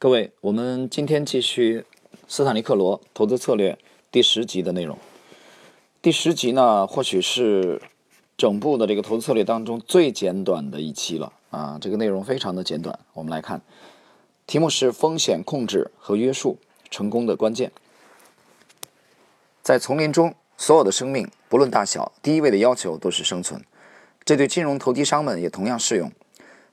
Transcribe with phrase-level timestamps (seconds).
[0.00, 1.84] 各位，我们今天继续
[2.28, 3.76] 斯坦利克罗投资策略
[4.12, 4.96] 第十集的内容。
[6.00, 7.82] 第十集呢，或许是
[8.36, 12.96] 整部的这个投资策略当中最简短的一期了啊，这个内容非常的简短。
[13.12, 13.60] 我们来看，
[14.46, 16.58] 题目是风险控制和约束
[16.88, 17.72] 成功的关键。
[19.64, 23.60] 在丛林中，所有的生命不论大小，第一位的要求都是生存，
[24.24, 26.12] 这对金融投机商们也同样适用。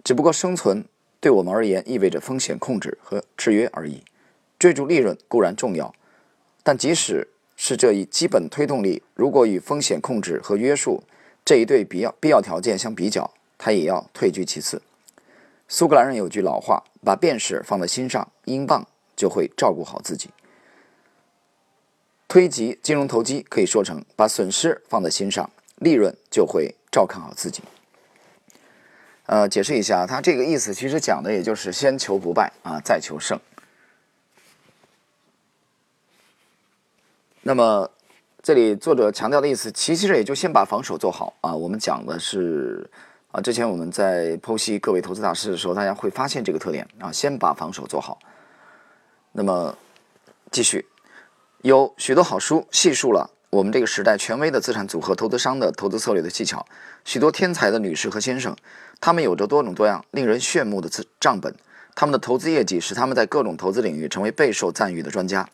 [0.04, 0.86] 只不过生存。
[1.26, 4.04] 对我们而言，意味着风险控制和制约而已。
[4.59, 5.91] 追逐利润固然重要，
[6.62, 11.02] 但即使是这一基本推动力，如果与风险控制和约束
[11.44, 14.80] 这一对必要必要条件相比较，它也要退居其次。
[15.68, 20.30] 苏格兰人有句老话：“把便士放在心上，英镑就会照顾好自己。”
[22.30, 27.63] 推及金融投机，可以说成把损失放在心上，利润就会照看好自己。
[29.27, 33.39] 呃，解释一下，他这个意思其实讲的也就是先求不败啊，再求胜。
[37.41, 37.90] 那么
[38.43, 41.55] 这里作者强调的意思，其实也就先把防守做好啊。
[41.55, 42.90] 我们讲的是
[43.32, 48.20] 啊，之前我们在剖析各位投资大师的时候，大家会发现这个特点啊，先把防守做好。
[49.32, 49.76] 那么
[50.51, 50.87] 继续，
[51.63, 53.35] 有许多好书细述了。
[53.55, 56.65] 我们这个时代权威的资产组合投资商的投资策略的技巧，
[57.05, 58.53] 许多天才的女士和先生，
[58.99, 61.55] 他们有着多种多样、令人炫目的资账本。
[61.95, 65.47] 他们的投资业绩使他们在各种投资领域成为备受赞誉的专家。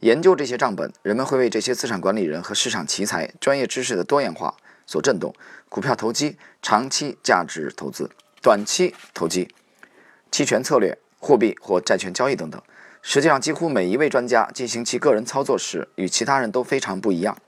[0.00, 4.54] 研究这些账本，人们会为这些资产管理人和市场奇才专业知识的多样化
[4.86, 5.34] 所震动。
[5.70, 8.10] 股票投机、长期价值投资、
[8.42, 9.48] 短期投机、
[10.30, 12.60] 期权策略、货币或债券交易等等。
[13.00, 17.38] 实际上，几乎每一位专家进行其个人操作时，与其他人都非常不一样。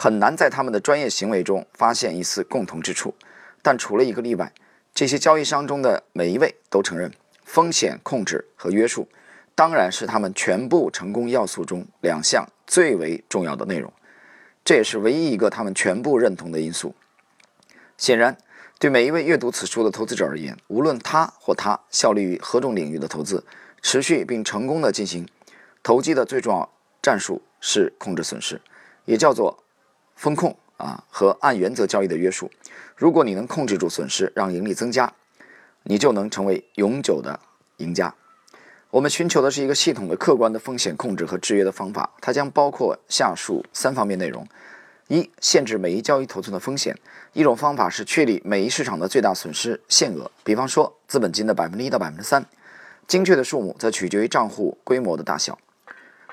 [0.00, 3.12] 很难在他们的专业行为中发现一丝共同之处，
[3.60, 4.52] 但除了一个例外，
[4.94, 7.12] 这些交易商中的每一位都承认，
[7.44, 9.08] 风险控制和约束
[9.56, 13.92] 当然是他们全部成功要素中两项最为重要的内容，
[14.64, 16.94] 这也是唯一一个他们全部认同的因素。
[17.96, 18.38] 显然，
[18.78, 23.44] 对每一位阅读此书的投资者而言，无论他或他效力于何种领域的投资，
[23.82, 25.28] 持续并成功的进行
[25.82, 26.70] 投机的最重要
[27.02, 28.60] 战术是控制损失，
[29.04, 29.64] 也叫做。
[30.18, 32.50] 风控啊和按原则交易的约束，
[32.96, 35.12] 如果你能控制住损失，让盈利增加，
[35.84, 37.38] 你就能成为永久的
[37.76, 38.12] 赢家。
[38.90, 44.44] 我们寻求的是一个系统的、客观的风险控制和制约的方法，它将包括下述三方面内容：
[45.06, 46.98] 一、限制每一交易头寸的风险。
[47.32, 52.44] 一种方法是确立每一市场的最大损失限额，比方说资本金的百分之一到百分之三，
[53.06, 55.56] 精确的数目则取决于账户规模的大小。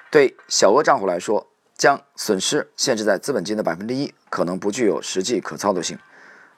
[0.10, 1.46] 对小额账户来说，
[1.78, 6.00] 将损失限制在资本金的百分之一，可能不具有实际可操作性，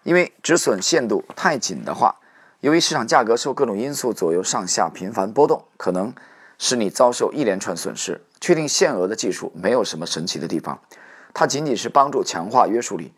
[0.03, 2.15] 因为止损限度太紧的话，
[2.61, 6.13] 由于市场价格受各种因素左右上下频繁波动，可能
[6.59, 8.21] 使你遭受一连串损失。
[8.39, 10.79] 确定限额的技术没有什么神奇的地方，
[11.33, 13.11] 它仅仅是帮助强化约束力，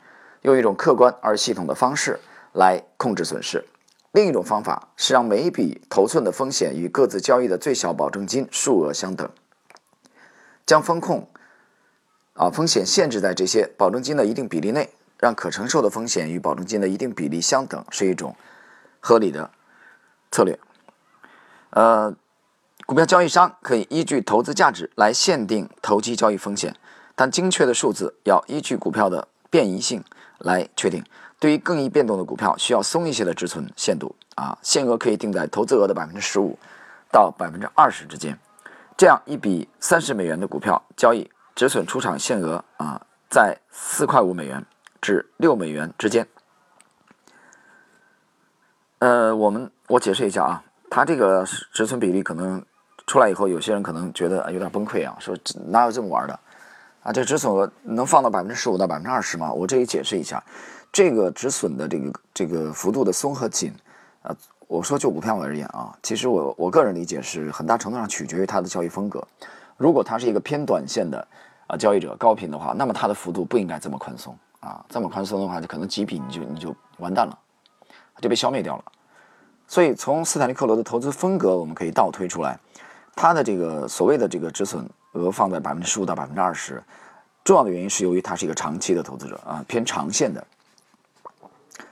[0.43, 2.17] 用一种客观而系统的方式
[2.53, 3.66] 来控制损失。
[4.13, 9.29] 另一种方法是让每一笔头寸的风险与各自交易的最小保证金数额相等，
[10.66, 11.29] 将风控。
[12.39, 14.89] 啊，风险限制在这些保证金的一定比例内，
[15.19, 18.33] 让可承受的风险与保证金的一定比例相等，是一种
[19.01, 19.51] 合理的
[20.31, 20.57] 策略。
[21.72, 22.16] 呃，
[22.85, 26.73] 股票交易商可以依据投资价值来限定投机交易风险，
[27.13, 30.01] 但精确的数字要依据股票的变异性
[30.38, 31.03] 来确定。
[31.39, 36.57] 对于更易变动的股票，需要松一些的止损限度啊，限额可以定在投资额的百分之十五
[37.11, 38.39] 到百分之二十之间。
[38.95, 41.29] 这样一笔三十美元的股票交易。
[41.55, 44.65] 止损出场限额啊，在四块五美元
[45.01, 46.27] 至六美元之间。
[48.99, 52.63] 呃，我们我解释一下啊，它这个止损比例可能
[53.07, 55.37] 出来以后，有些人可能觉得有点崩溃啊，说
[55.67, 56.39] 哪有这么玩的
[57.03, 57.11] 啊？
[57.11, 59.51] 这止损额能放到百分之十五到百分之二十吗？
[59.51, 60.43] 我这里解释一下，
[60.91, 63.73] 这个止损的这个这个幅度的松和紧
[64.21, 64.35] 啊，
[64.67, 69.25] 我说就股票而言啊，其实我我个人理解是很大程度上取决于它的交易风格。
[69.79, 71.28] 如果它是一个偏短线的。
[71.72, 77.40] 啊，交易者高频的话，那么它的幅度不应该这么宽松啊，这么宽松的话，就可能几笔你就你就完蛋了，
[78.20, 78.84] 就被消灭掉了。
[79.67, 82.59] 所以从斯坦利克罗的投资风格，我们可以倒推出来，
[83.16, 86.84] 他的这个所谓的这个止损额放在百分之十五到百分之二十，
[87.43, 90.43] 重要的原因是由于他是一个长期的投资者啊，偏长线的。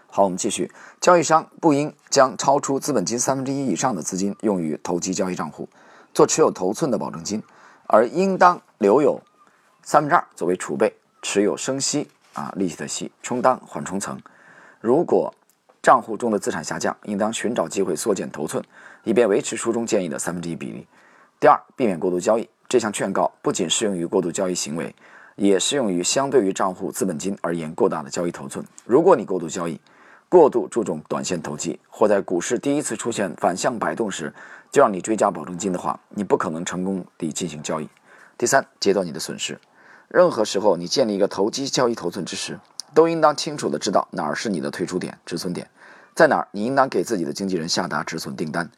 [0.07, 5.69] 好，我们继续，交易商不应将超出资本金三分之一以上的资金用于投机交易账户，
[6.15, 7.43] 做持有头寸的保证金，
[7.87, 9.21] 而应当留有。
[9.81, 14.19] 三分之二作为储备，持有生息啊利息的息，充当缓冲层。
[14.81, 15.33] 如果
[15.81, 18.61] 账户中的资产下降，应当寻找机会缩减头寸，
[19.03, 20.85] 以便维持书中建议的三分之一比例。
[21.39, 22.49] 第二，避免过度交易。
[22.67, 24.93] 这项劝告不仅适用于过度交易行为，
[25.37, 28.65] 也适用于相对于账户资本金而言过大的交易头寸。
[28.85, 29.79] 如果你过度交易，
[30.27, 34.33] 过度注重短线投机，或在股市第一次出现反向摆动时
[34.71, 37.89] 就让你追加保证金的话，你不可能成功地进行交易。
[38.37, 39.59] 第三，截断你的损失。
[40.07, 42.59] 任何时候你建立一个投机交易头寸之时，
[42.93, 45.69] 都应当清楚地知道哪儿是你的退出点、止损点，
[46.15, 48.69] 在哪儿你应当给自己的经纪人下达止损订单。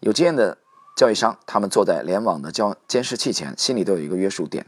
[0.00, 0.56] 有经验的
[0.96, 4.64] 交易商，他们坐在联网的交监视器前，心里都有一个约束点，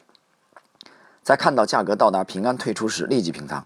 [1.22, 3.64] 在看到价格到达平安退出时立即平仓。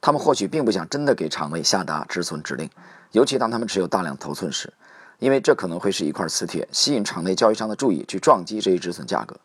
[0.00, 2.70] 他们或许并不想真的给场内下达止损指令，
[3.12, 4.72] 尤其当他们持有大量头寸时，
[5.18, 9.36] 因为这可能会是一块磁铁，吸引场内交易商的注意去撞击这一止损价格。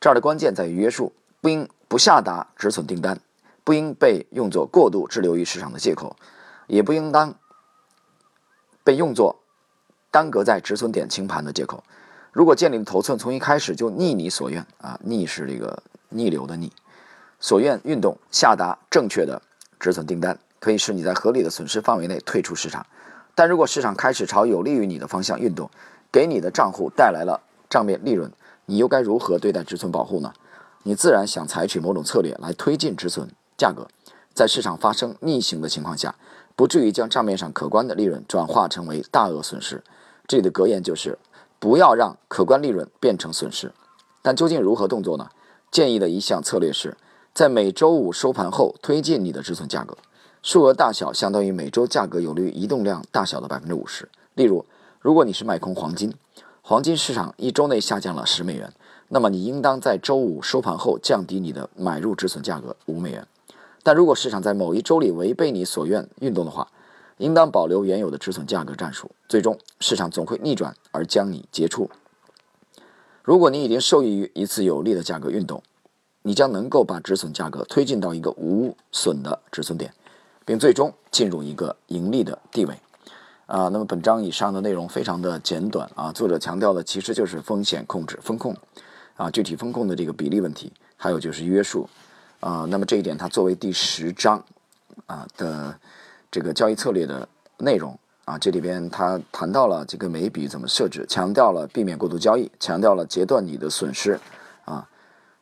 [0.00, 3.20] 这儿的关键在于约束，不应不下达止损订单，
[3.64, 6.16] 不应被用作过度滞留于市场的借口，
[6.66, 7.34] 也不应当
[8.82, 9.40] 被用作
[10.10, 11.84] 耽搁在止损点清盘的借口。
[12.32, 16.72] 如果建立的头寸从一开始就逆你所愿啊，逆是这个逆流的逆，
[17.38, 19.42] 所愿运动下达正确的。
[19.78, 22.84] 止损订单可以使你在合理的损失范围内退出市场，
[23.34, 25.70] 但如果市场开始朝有利于你的方向运动，
[26.12, 28.30] 给你的账户带来了账面利润，
[28.66, 30.32] 你又该如何对待止损保护呢？
[30.82, 33.86] 你自然想采取某种策略来推进止损价格，
[34.34, 36.14] 在市场发生逆行的情况下，
[36.56, 39.82] 不至于将账面上可观的利润转化成为大额损失。
[40.26, 41.18] 这里的格言就是：
[41.58, 43.72] 不要让可观利润变成损失。
[44.22, 45.28] 但究竟如何动作呢？
[45.70, 46.96] 建议的一项策略是。
[47.32, 49.96] 在每周五收盘后推进你的止损价格，
[50.42, 54.08] 数额大小相当于每周价格有利于移动量大小的百分之五十。
[54.34, 54.64] 例如，
[55.00, 56.14] 如果你是卖空黄金，
[56.62, 58.72] 黄金市场一周内下降了十美元，
[59.08, 63.26] 那么你应当在周五收盘后降低你的买入止损价格五美元。
[63.82, 66.68] 但如果市场在某一周里违背你所愿运动的话，
[67.18, 69.10] 应当保留原有的止损价格战术。
[69.28, 71.90] 最终，市场总会逆转而将你结出。
[73.22, 75.62] 如果你已经受益于一次有利的价格运动，
[76.22, 79.92] 你将能够把止损价格推进到一个无损的止损点，
[80.50, 82.74] 并最终进入一个盈利的地位。
[83.46, 88.56] 啊，那么本章以上的内容非常的简短啊，作者强调的其实就是风险控制、风控
[89.14, 91.88] 啊，具体风控的这个比例问题，还有就是约束
[92.40, 92.66] 啊。
[92.68, 94.44] 那么这一点它作为第十章
[95.06, 95.78] 啊的
[96.32, 104.18] 这个交易策略的内容啊，这里边他谈到了这个每一笔怎么设置，强调了避免过度交易，强调了截断你的损失
[104.64, 104.88] 啊。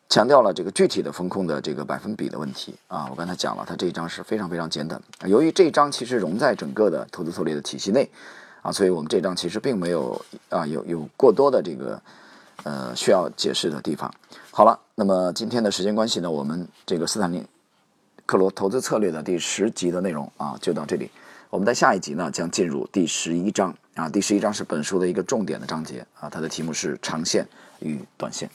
[0.08, 5.00] 强调了这个具体的风控的这个百分比的问题啊，我刚才讲了，它这一章是非常非常简短。
[5.26, 8.08] 由于这一章其实融在整个的投资策略的体系内
[8.62, 10.19] 啊，所以我们这一章其实并没有
[10.49, 12.00] 啊有有过多的这个
[12.62, 14.10] 呃需要解释的地方。
[14.50, 17.44] 好了，那么今天的时间关系呢，我们这个斯坦利
[18.25, 21.10] 克罗投资策略的第十集的内容啊就到这里。
[21.50, 27.46] 我们在下一集呢将进入第十一章啊，第十一章是本书的一个重点的章节啊，它的题目是长线
[27.81, 28.49] 与短线。